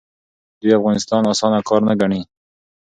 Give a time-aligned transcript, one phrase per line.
[0.59, 2.21] دوی افغانستان اسانه کار نه ګڼي.